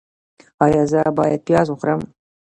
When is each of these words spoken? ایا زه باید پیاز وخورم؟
ایا 0.63 0.83
زه 0.91 1.01
باید 1.17 1.39
پیاز 1.47 1.67
وخورم؟ 1.69 2.01